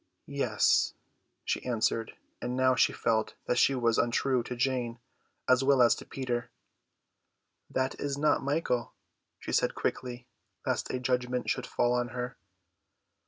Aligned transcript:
"Yes," 0.25 0.95
she 1.45 1.63
answered; 1.63 2.15
and 2.41 2.57
now 2.57 2.73
she 2.73 2.91
felt 2.91 3.35
that 3.45 3.59
she 3.59 3.75
was 3.75 3.99
untrue 3.99 4.41
to 4.41 4.55
Jane 4.55 4.97
as 5.47 5.63
well 5.63 5.79
as 5.79 5.93
to 5.93 6.07
Peter. 6.07 6.49
"That 7.69 7.99
is 7.99 8.17
not 8.17 8.41
Michael," 8.41 8.95
she 9.37 9.51
said 9.51 9.75
quickly, 9.75 10.25
lest 10.65 10.89
a 10.89 10.97
judgment 10.99 11.51
should 11.51 11.67
fall 11.67 11.93
on 11.93 12.07
her. 12.17 12.35